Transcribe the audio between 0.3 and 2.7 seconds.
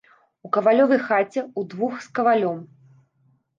У кавалёвай хаце, удвух з кавалём.